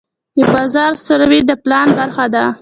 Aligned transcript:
د 0.37 0.39
بازار 0.53 0.93
سروې 1.05 1.39
د 1.49 1.51
پلان 1.63 1.87
برخه 1.99 2.25
ده. 2.33 2.45